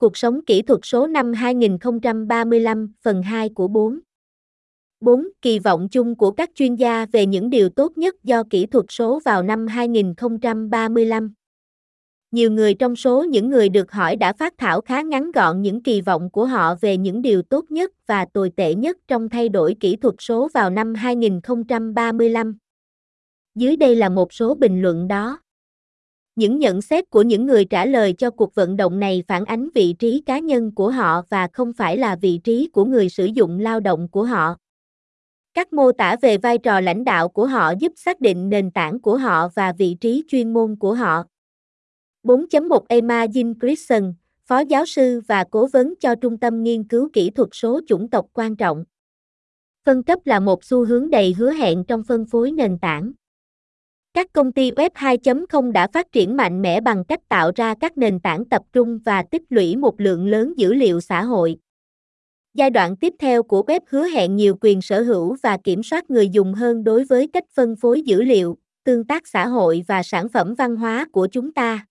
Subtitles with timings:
[0.00, 4.00] Cuộc sống kỹ thuật số năm 2035, phần 2 của 4.
[5.00, 5.28] 4.
[5.42, 8.84] Kỳ vọng chung của các chuyên gia về những điều tốt nhất do kỹ thuật
[8.88, 11.32] số vào năm 2035.
[12.30, 15.82] Nhiều người trong số những người được hỏi đã phát thảo khá ngắn gọn những
[15.82, 19.48] kỳ vọng của họ về những điều tốt nhất và tồi tệ nhất trong thay
[19.48, 22.56] đổi kỹ thuật số vào năm 2035.
[23.54, 25.40] Dưới đây là một số bình luận đó.
[26.40, 29.68] Những nhận xét của những người trả lời cho cuộc vận động này phản ánh
[29.74, 33.24] vị trí cá nhân của họ và không phải là vị trí của người sử
[33.24, 34.56] dụng lao động của họ.
[35.54, 39.00] Các mô tả về vai trò lãnh đạo của họ giúp xác định nền tảng
[39.00, 41.24] của họ và vị trí chuyên môn của họ.
[42.22, 44.14] 4.1 Emma Jean Christian,
[44.46, 48.10] phó giáo sư và cố vấn cho Trung tâm Nghiên cứu Kỹ thuật số chủng
[48.10, 48.84] tộc quan trọng.
[49.84, 53.12] Phân cấp là một xu hướng đầy hứa hẹn trong phân phối nền tảng.
[54.14, 57.98] Các công ty web 2.0 đã phát triển mạnh mẽ bằng cách tạo ra các
[57.98, 61.56] nền tảng tập trung và tích lũy một lượng lớn dữ liệu xã hội.
[62.54, 66.10] Giai đoạn tiếp theo của web hứa hẹn nhiều quyền sở hữu và kiểm soát
[66.10, 70.02] người dùng hơn đối với cách phân phối dữ liệu, tương tác xã hội và
[70.02, 71.86] sản phẩm văn hóa của chúng ta.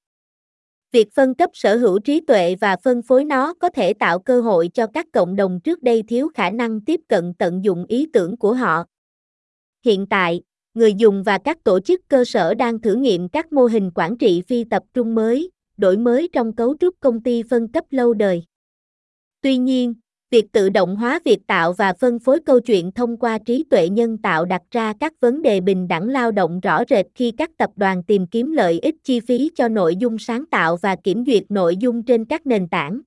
[0.91, 4.41] Việc phân cấp sở hữu trí tuệ và phân phối nó có thể tạo cơ
[4.41, 8.07] hội cho các cộng đồng trước đây thiếu khả năng tiếp cận tận dụng ý
[8.13, 8.83] tưởng của họ.
[9.85, 10.41] Hiện tại,
[10.73, 14.17] người dùng và các tổ chức cơ sở đang thử nghiệm các mô hình quản
[14.17, 18.13] trị phi tập trung mới, đổi mới trong cấu trúc công ty phân cấp lâu
[18.13, 18.43] đời.
[19.41, 19.93] Tuy nhiên,
[20.31, 23.89] việc tự động hóa việc tạo và phân phối câu chuyện thông qua trí tuệ
[23.89, 27.49] nhân tạo đặt ra các vấn đề bình đẳng lao động rõ rệt khi các
[27.57, 31.25] tập đoàn tìm kiếm lợi ích chi phí cho nội dung sáng tạo và kiểm
[31.25, 33.01] duyệt nội dung trên các nền tảng.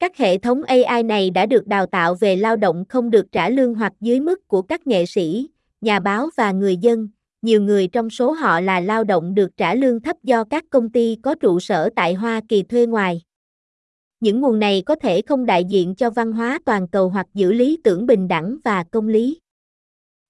[0.00, 3.48] Các hệ thống AI này đã được đào tạo về lao động không được trả
[3.48, 5.48] lương hoặc dưới mức của các nghệ sĩ,
[5.80, 7.08] nhà báo và người dân,
[7.42, 10.92] nhiều người trong số họ là lao động được trả lương thấp do các công
[10.92, 13.22] ty có trụ sở tại Hoa Kỳ thuê ngoài.
[14.20, 17.52] Những nguồn này có thể không đại diện cho văn hóa toàn cầu hoặc giữ
[17.52, 19.40] lý tưởng bình đẳng và công lý.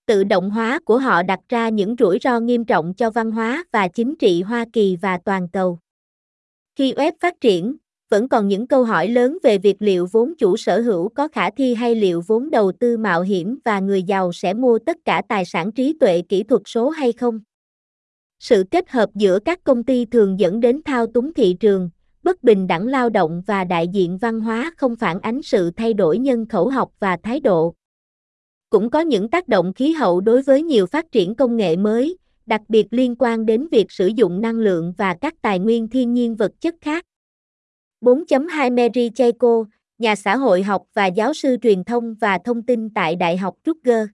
[0.07, 3.65] Tự động hóa của họ đặt ra những rủi ro nghiêm trọng cho văn hóa
[3.73, 5.79] và chính trị Hoa Kỳ và toàn cầu.
[6.77, 7.77] Khi web phát triển,
[8.09, 11.51] vẫn còn những câu hỏi lớn về việc liệu vốn chủ sở hữu có khả
[11.51, 15.23] thi hay liệu vốn đầu tư mạo hiểm và người giàu sẽ mua tất cả
[15.29, 17.41] tài sản trí tuệ kỹ thuật số hay không.
[18.39, 21.91] Sự kết hợp giữa các công ty thường dẫn đến thao túng thị trường,
[22.23, 25.95] bất bình đẳng lao động và đại diện văn hóa không phản ánh sự thay
[25.95, 27.75] đổi nhân khẩu học và thái độ.
[28.71, 32.17] Cũng có những tác động khí hậu đối với nhiều phát triển công nghệ mới,
[32.47, 36.15] đặc biệt liên quan đến việc sử dụng năng lượng và các tài nguyên thiên
[36.15, 37.05] nhiên vật chất khác.
[38.01, 39.65] 4.2 Mary Chaiko,
[39.99, 43.55] nhà xã hội học và giáo sư truyền thông và thông tin tại Đại học
[43.67, 44.11] Rutgers.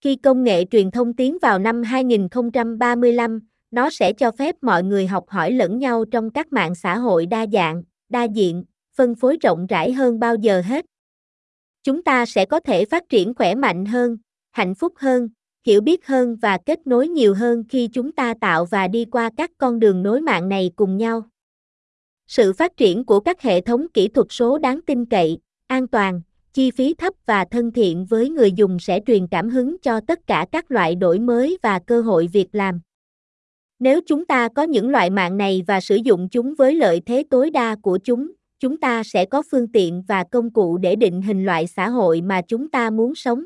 [0.00, 3.40] Khi công nghệ truyền thông tiến vào năm 2035,
[3.70, 7.26] nó sẽ cho phép mọi người học hỏi lẫn nhau trong các mạng xã hội
[7.26, 8.64] đa dạng, đa diện,
[8.96, 10.86] phân phối rộng rãi hơn bao giờ hết.
[11.82, 14.16] Chúng ta sẽ có thể phát triển khỏe mạnh hơn,
[14.50, 15.28] hạnh phúc hơn,
[15.66, 19.30] hiểu biết hơn và kết nối nhiều hơn khi chúng ta tạo và đi qua
[19.36, 21.22] các con đường nối mạng này cùng nhau.
[22.30, 26.20] Sự phát triển của các hệ thống kỹ thuật số đáng tin cậy, an toàn,
[26.52, 30.26] chi phí thấp và thân thiện với người dùng sẽ truyền cảm hứng cho tất
[30.26, 32.80] cả các loại đổi mới và cơ hội việc làm.
[33.78, 37.24] Nếu chúng ta có những loại mạng này và sử dụng chúng với lợi thế
[37.30, 41.22] tối đa của chúng, chúng ta sẽ có phương tiện và công cụ để định
[41.22, 43.44] hình loại xã hội mà chúng ta muốn sống.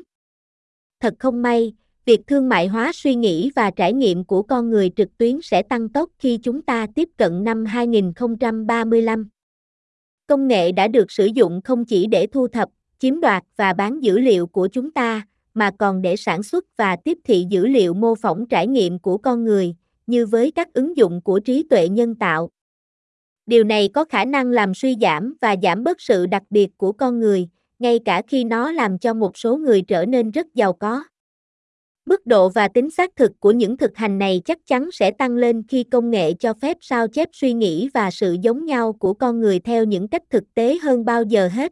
[0.99, 1.73] Thật không may,
[2.05, 5.63] việc thương mại hóa suy nghĩ và trải nghiệm của con người trực tuyến sẽ
[5.63, 9.29] tăng tốc khi chúng ta tiếp cận năm 2035.
[10.27, 14.03] Công nghệ đã được sử dụng không chỉ để thu thập, chiếm đoạt và bán
[14.03, 17.93] dữ liệu của chúng ta, mà còn để sản xuất và tiếp thị dữ liệu
[17.93, 19.75] mô phỏng trải nghiệm của con người,
[20.07, 22.49] như với các ứng dụng của trí tuệ nhân tạo.
[23.45, 26.91] Điều này có khả năng làm suy giảm và giảm bớt sự đặc biệt của
[26.91, 27.49] con người,
[27.79, 31.03] ngay cả khi nó làm cho một số người trở nên rất giàu có.
[32.05, 35.35] Mức độ và tính xác thực của những thực hành này chắc chắn sẽ tăng
[35.35, 39.13] lên khi công nghệ cho phép sao chép suy nghĩ và sự giống nhau của
[39.13, 41.71] con người theo những cách thực tế hơn bao giờ hết.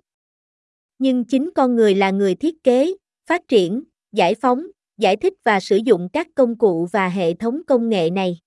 [1.00, 2.94] Nhưng chính con người là người thiết kế,
[3.28, 7.62] phát triển, giải phóng, giải thích và sử dụng các công cụ và hệ thống
[7.68, 8.40] công nghệ này.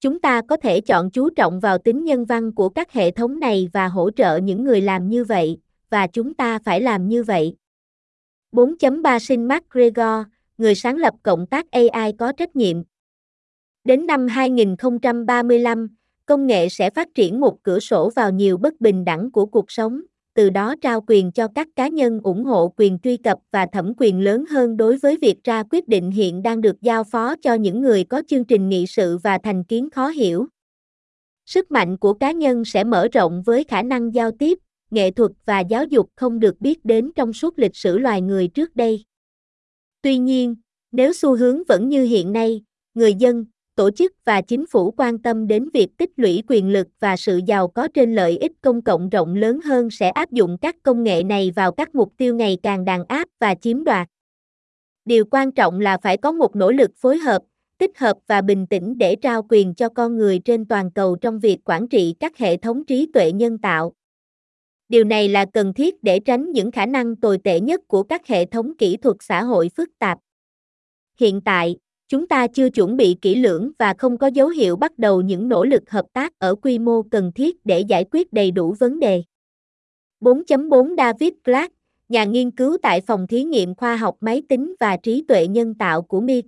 [0.00, 3.40] Chúng ta có thể chọn chú trọng vào tính nhân văn của các hệ thống
[3.40, 5.58] này và hỗ trợ những người làm như vậy,
[5.90, 7.56] và chúng ta phải làm như vậy.
[8.52, 10.26] 4.3 Sinh MacGregor
[10.58, 12.76] người sáng lập cộng tác AI có trách nhiệm.
[13.84, 15.88] Đến năm 2035,
[16.26, 19.70] công nghệ sẽ phát triển một cửa sổ vào nhiều bất bình đẳng của cuộc
[19.70, 20.00] sống,
[20.34, 23.92] từ đó trao quyền cho các cá nhân ủng hộ quyền truy cập và thẩm
[23.98, 27.54] quyền lớn hơn đối với việc ra quyết định hiện đang được giao phó cho
[27.54, 30.46] những người có chương trình nghị sự và thành kiến khó hiểu.
[31.46, 34.58] Sức mạnh của cá nhân sẽ mở rộng với khả năng giao tiếp,
[34.90, 38.48] nghệ thuật và giáo dục không được biết đến trong suốt lịch sử loài người
[38.48, 39.04] trước đây.
[40.08, 40.56] Tuy nhiên,
[40.92, 42.62] nếu xu hướng vẫn như hiện nay,
[42.94, 43.44] người dân,
[43.74, 47.40] tổ chức và chính phủ quan tâm đến việc tích lũy quyền lực và sự
[47.46, 51.04] giàu có trên lợi ích công cộng rộng lớn hơn sẽ áp dụng các công
[51.04, 54.08] nghệ này vào các mục tiêu ngày càng đàn áp và chiếm đoạt.
[55.04, 57.42] Điều quan trọng là phải có một nỗ lực phối hợp,
[57.78, 61.40] tích hợp và bình tĩnh để trao quyền cho con người trên toàn cầu trong
[61.40, 63.92] việc quản trị các hệ thống trí tuệ nhân tạo.
[64.88, 68.26] Điều này là cần thiết để tránh những khả năng tồi tệ nhất của các
[68.26, 70.18] hệ thống kỹ thuật xã hội phức tạp.
[71.20, 71.76] Hiện tại,
[72.08, 75.48] chúng ta chưa chuẩn bị kỹ lưỡng và không có dấu hiệu bắt đầu những
[75.48, 79.00] nỗ lực hợp tác ở quy mô cần thiết để giải quyết đầy đủ vấn
[79.00, 79.22] đề.
[80.20, 81.72] 4.4 David Clark,
[82.08, 85.74] nhà nghiên cứu tại phòng thí nghiệm khoa học máy tính và trí tuệ nhân
[85.74, 86.44] tạo của MIT.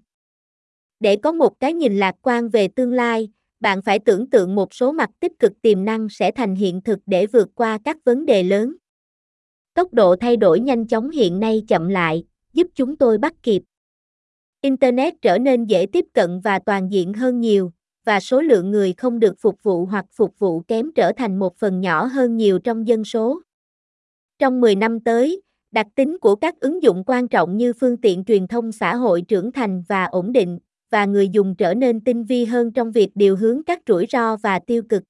[1.01, 3.29] Để có một cái nhìn lạc quan về tương lai,
[3.61, 6.99] bạn phải tưởng tượng một số mặt tích cực tiềm năng sẽ thành hiện thực
[7.07, 8.77] để vượt qua các vấn đề lớn.
[9.75, 13.63] Tốc độ thay đổi nhanh chóng hiện nay chậm lại, giúp chúng tôi bắt kịp.
[14.61, 17.73] Internet trở nên dễ tiếp cận và toàn diện hơn nhiều,
[18.05, 21.57] và số lượng người không được phục vụ hoặc phục vụ kém trở thành một
[21.57, 23.41] phần nhỏ hơn nhiều trong dân số.
[24.39, 28.25] Trong 10 năm tới, đặc tính của các ứng dụng quan trọng như phương tiện
[28.25, 30.59] truyền thông xã hội trưởng thành và ổn định,
[30.91, 34.37] và người dùng trở nên tinh vi hơn trong việc điều hướng các rủi ro
[34.37, 35.03] và tiêu cực.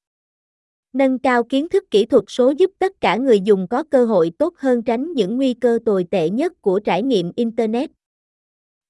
[0.92, 4.32] Nâng cao kiến thức kỹ thuật số giúp tất cả người dùng có cơ hội
[4.38, 7.90] tốt hơn tránh những nguy cơ tồi tệ nhất của trải nghiệm Internet.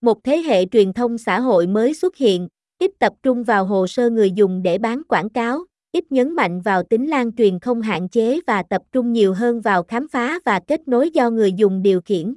[0.01, 2.49] Một thế hệ truyền thông xã hội mới xuất hiện,
[2.79, 6.61] ít tập trung vào hồ sơ người dùng để bán quảng cáo, ít nhấn mạnh
[6.61, 10.39] vào tính lan truyền không hạn chế và tập trung nhiều hơn vào khám phá
[10.45, 12.35] và kết nối do người dùng điều khiển.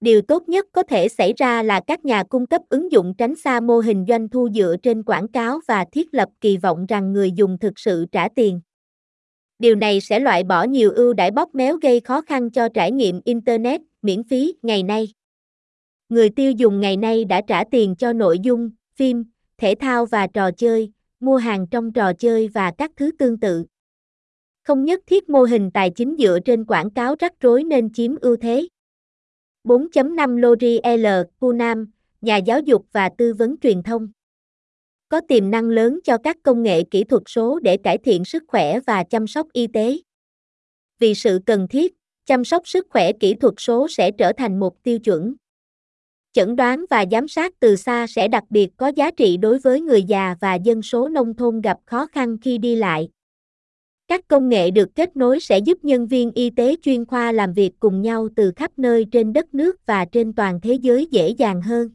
[0.00, 3.34] Điều tốt nhất có thể xảy ra là các nhà cung cấp ứng dụng tránh
[3.34, 7.12] xa mô hình doanh thu dựa trên quảng cáo và thiết lập kỳ vọng rằng
[7.12, 8.60] người dùng thực sự trả tiền.
[9.58, 12.92] Điều này sẽ loại bỏ nhiều ưu đãi bóp méo gây khó khăn cho trải
[12.92, 15.08] nghiệm internet miễn phí ngày nay.
[16.08, 19.24] Người tiêu dùng ngày nay đã trả tiền cho nội dung, phim,
[19.58, 23.64] thể thao và trò chơi, mua hàng trong trò chơi và các thứ tương tự.
[24.62, 28.16] Không nhất thiết mô hình tài chính dựa trên quảng cáo rắc rối nên chiếm
[28.16, 28.68] ưu thế.
[29.66, 31.06] 4.5 Lori L.
[31.40, 31.86] Punam,
[32.20, 34.08] nhà giáo dục và tư vấn truyền thông.
[35.08, 38.44] Có tiềm năng lớn cho các công nghệ kỹ thuật số để cải thiện sức
[38.48, 39.98] khỏe và chăm sóc y tế.
[40.98, 41.94] Vì sự cần thiết,
[42.26, 45.34] chăm sóc sức khỏe kỹ thuật số sẽ trở thành một tiêu chuẩn.
[46.32, 49.80] Chẩn đoán và giám sát từ xa sẽ đặc biệt có giá trị đối với
[49.80, 53.08] người già và dân số nông thôn gặp khó khăn khi đi lại.
[54.08, 57.52] Các công nghệ được kết nối sẽ giúp nhân viên y tế chuyên khoa làm
[57.52, 61.28] việc cùng nhau từ khắp nơi trên đất nước và trên toàn thế giới dễ
[61.28, 61.88] dàng hơn.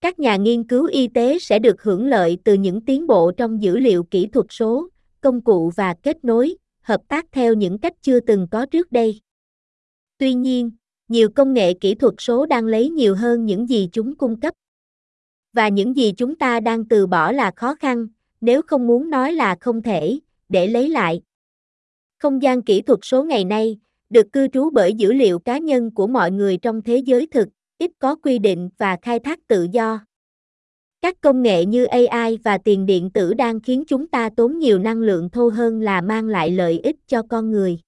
[0.00, 3.62] Các nhà nghiên cứu y tế sẽ được hưởng lợi từ những tiến bộ trong
[3.62, 4.88] dữ liệu kỹ thuật số,
[5.20, 9.20] công cụ và kết nối, hợp tác theo những cách chưa từng có trước đây.
[10.18, 10.70] Tuy nhiên,
[11.08, 14.54] nhiều công nghệ kỹ thuật số đang lấy nhiều hơn những gì chúng cung cấp.
[15.52, 18.06] Và những gì chúng ta đang từ bỏ là khó khăn,
[18.40, 20.18] nếu không muốn nói là không thể,
[20.48, 21.20] để lấy lại.
[22.18, 23.78] Không gian kỹ thuật số ngày nay
[24.10, 27.48] được cư trú bởi dữ liệu cá nhân của mọi người trong thế giới thực,
[27.78, 30.00] ít có quy định và khai thác tự do.
[31.02, 34.78] Các công nghệ như AI và tiền điện tử đang khiến chúng ta tốn nhiều
[34.78, 37.78] năng lượng thô hơn là mang lại lợi ích cho con người.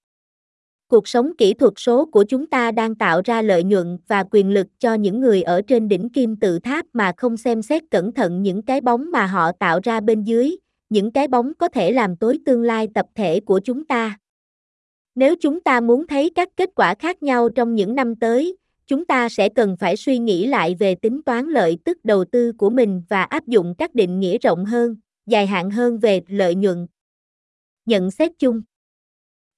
[0.88, 4.50] Cuộc sống kỹ thuật số của chúng ta đang tạo ra lợi nhuận và quyền
[4.50, 8.12] lực cho những người ở trên đỉnh kim tự tháp mà không xem xét cẩn
[8.12, 10.56] thận những cái bóng mà họ tạo ra bên dưới,
[10.88, 14.18] những cái bóng có thể làm tối tương lai tập thể của chúng ta.
[15.14, 19.04] Nếu chúng ta muốn thấy các kết quả khác nhau trong những năm tới, chúng
[19.04, 22.70] ta sẽ cần phải suy nghĩ lại về tính toán lợi tức đầu tư của
[22.70, 26.86] mình và áp dụng các định nghĩa rộng hơn, dài hạn hơn về lợi nhuận.
[27.86, 28.62] Nhận xét chung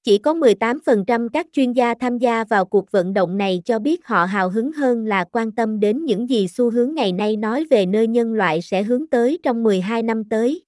[0.03, 4.05] Chỉ có 18% các chuyên gia tham gia vào cuộc vận động này cho biết
[4.05, 7.65] họ hào hứng hơn là quan tâm đến những gì xu hướng ngày nay nói
[7.69, 10.63] về nơi nhân loại sẽ hướng tới trong 12 năm tới.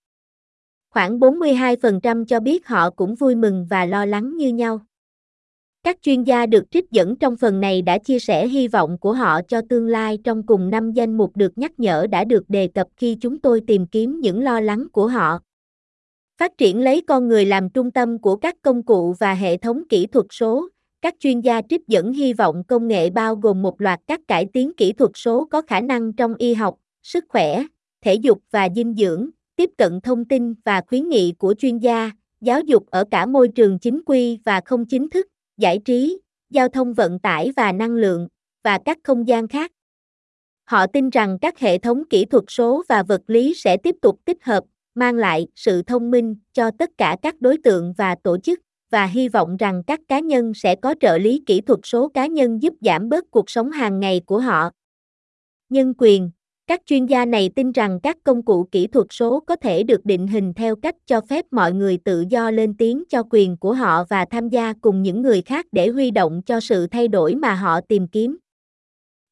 [0.93, 4.79] Khoảng 42% cho biết họ cũng vui mừng và lo lắng như nhau.
[5.83, 9.13] Các chuyên gia được trích dẫn trong phần này đã chia sẻ hy vọng của
[9.13, 12.67] họ cho tương lai trong cùng năm danh mục được nhắc nhở đã được đề
[12.67, 15.39] cập khi chúng tôi tìm kiếm những lo lắng của họ.
[16.37, 19.83] Phát triển lấy con người làm trung tâm của các công cụ và hệ thống
[19.89, 20.69] kỹ thuật số,
[21.01, 24.45] các chuyên gia trích dẫn hy vọng công nghệ bao gồm một loạt các cải
[24.53, 27.63] tiến kỹ thuật số có khả năng trong y học, sức khỏe,
[28.01, 29.29] thể dục và dinh dưỡng,
[29.61, 33.47] tiếp cận thông tin và khuyến nghị của chuyên gia, giáo dục ở cả môi
[33.47, 35.27] trường chính quy và không chính thức,
[35.57, 38.27] giải trí, giao thông vận tải và năng lượng,
[38.63, 39.71] và các không gian khác.
[40.63, 44.19] Họ tin rằng các hệ thống kỹ thuật số và vật lý sẽ tiếp tục
[44.25, 44.63] tích hợp,
[44.95, 48.59] mang lại sự thông minh cho tất cả các đối tượng và tổ chức
[48.91, 52.27] và hy vọng rằng các cá nhân sẽ có trợ lý kỹ thuật số cá
[52.27, 54.69] nhân giúp giảm bớt cuộc sống hàng ngày của họ.
[55.69, 56.31] Nhân quyền
[56.71, 60.05] các chuyên gia này tin rằng các công cụ kỹ thuật số có thể được
[60.05, 63.73] định hình theo cách cho phép mọi người tự do lên tiếng cho quyền của
[63.73, 67.35] họ và tham gia cùng những người khác để huy động cho sự thay đổi
[67.35, 68.37] mà họ tìm kiếm.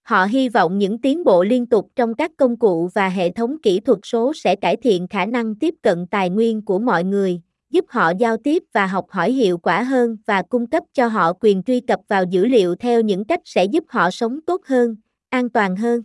[0.02, 3.56] Họ hy vọng những tiến bộ liên tục trong các công cụ và hệ thống
[3.62, 7.42] kỹ thuật số sẽ cải thiện khả năng tiếp cận tài nguyên của mọi người,
[7.70, 11.34] giúp họ giao tiếp và học hỏi hiệu quả hơn và cung cấp cho họ
[11.34, 14.96] quyền truy cập vào dữ liệu theo những cách sẽ giúp họ sống tốt hơn,
[15.30, 16.02] an toàn hơn.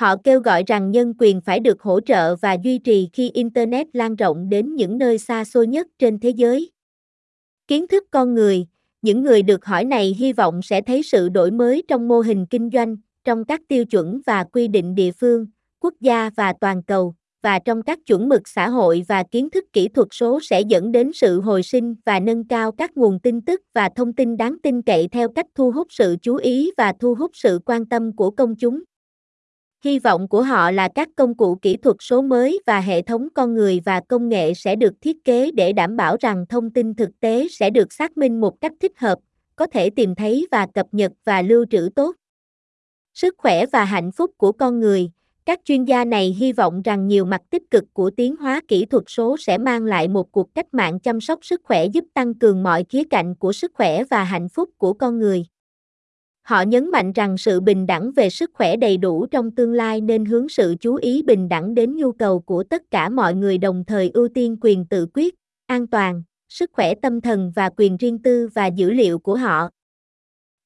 [0.00, 3.86] Họ kêu gọi rằng nhân quyền phải được hỗ trợ và duy trì khi Internet
[3.92, 6.70] lan rộng đến những nơi xa xôi nhất trên thế giới.
[7.68, 8.66] Kiến thức con người,
[9.02, 12.46] những người được hỏi này hy vọng sẽ thấy sự đổi mới trong mô hình
[12.46, 15.46] kinh doanh, trong các tiêu chuẩn và quy định địa phương,
[15.80, 19.64] quốc gia và toàn cầu, và trong các chuẩn mực xã hội và kiến thức
[19.72, 23.40] kỹ thuật số sẽ dẫn đến sự hồi sinh và nâng cao các nguồn tin
[23.40, 26.92] tức và thông tin đáng tin cậy theo cách thu hút sự chú ý và
[27.00, 28.82] thu hút sự quan tâm của công chúng.
[29.84, 33.28] Hy vọng của họ là các công cụ kỹ thuật số mới và hệ thống
[33.34, 36.94] con người và công nghệ sẽ được thiết kế để đảm bảo rằng thông tin
[36.94, 39.18] thực tế sẽ được xác minh một cách thích hợp,
[39.56, 42.16] có thể tìm thấy và cập nhật và lưu trữ tốt.
[43.14, 45.10] Sức khỏe và hạnh phúc của con người,
[45.44, 48.84] các chuyên gia này hy vọng rằng nhiều mặt tích cực của tiến hóa kỹ
[48.84, 52.34] thuật số sẽ mang lại một cuộc cách mạng chăm sóc sức khỏe giúp tăng
[52.34, 55.44] cường mọi khía cạnh của sức khỏe và hạnh phúc của con người.
[56.50, 60.00] Họ nhấn mạnh rằng sự bình đẳng về sức khỏe đầy đủ trong tương lai
[60.00, 63.58] nên hướng sự chú ý bình đẳng đến nhu cầu của tất cả mọi người
[63.58, 65.34] đồng thời ưu tiên quyền tự quyết,
[65.66, 69.68] an toàn, sức khỏe tâm thần và quyền riêng tư và dữ liệu của họ.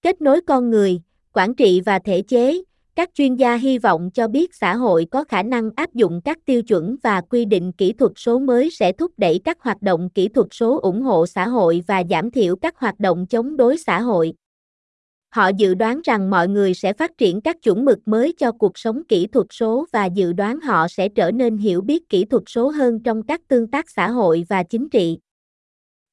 [0.03, 1.01] Kết nối con người,
[1.33, 2.63] quản trị và thể chế,
[2.95, 6.39] các chuyên gia hy vọng cho biết xã hội có khả năng áp dụng các
[6.45, 10.11] tiêu chuẩn và quy định kỹ thuật số mới sẽ thúc đẩy các hoạt động
[10.11, 13.79] kỹ thuật số ủng hộ xã hội và giảm thiểu các hoạt động chống đối
[13.79, 14.35] xã hội.
[15.35, 18.79] Họ dự đoán rằng mọi người sẽ phát triển các chuẩn mực mới cho cuộc
[18.79, 22.43] sống kỹ thuật số và dự đoán họ sẽ trở nên hiểu biết kỹ thuật
[22.47, 25.19] số hơn trong các tương tác xã hội và chính trị.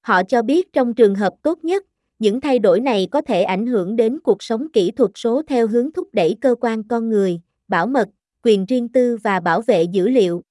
[0.01, 1.85] Họ cho biết trong trường hợp tốt nhất,
[2.19, 5.67] những thay đổi này có thể ảnh hưởng đến cuộc sống kỹ thuật số theo
[5.67, 8.09] hướng thúc đẩy cơ quan con người, bảo mật,
[8.43, 10.41] quyền riêng tư và bảo vệ dữ liệu.